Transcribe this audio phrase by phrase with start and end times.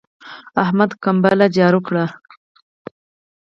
[0.63, 2.05] احمد کمبله جار کړه.